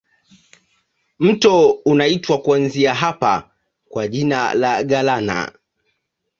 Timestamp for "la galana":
4.53-5.51